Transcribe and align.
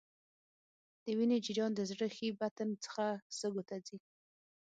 د 1.03 1.05
وینې 1.17 1.37
جریان 1.45 1.71
د 1.75 1.81
زړه 1.89 2.07
ښي 2.15 2.27
بطن 2.41 2.69
څخه 2.85 3.05
سږو 3.37 3.63
ته 3.69 3.75
ځي. 3.85 3.97